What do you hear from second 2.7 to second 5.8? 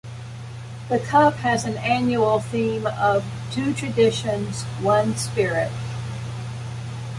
of 'Two Traditions, One Spirit.